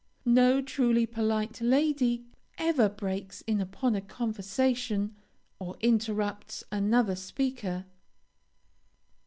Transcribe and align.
No 0.25 0.63
truly 0.63 1.05
polite 1.05 1.61
lady 1.61 2.25
ever 2.57 2.89
breaks 2.89 3.41
in 3.41 3.61
upon 3.61 3.93
a 3.93 4.01
conversation 4.01 5.15
or 5.59 5.77
interrupts 5.79 6.63
another 6.71 7.15
speaker. 7.15 7.85